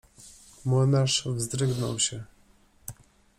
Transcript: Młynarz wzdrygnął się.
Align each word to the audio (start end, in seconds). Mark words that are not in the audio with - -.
Młynarz 0.65 1.23
wzdrygnął 1.25 1.99
się. 1.99 2.23